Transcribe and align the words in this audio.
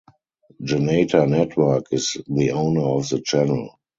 Janata 0.63 1.27
Network 1.29 1.93
is 1.93 2.17
the 2.27 2.53
owner 2.53 2.81
of 2.81 3.07
the 3.09 3.21
channel. 3.21 3.77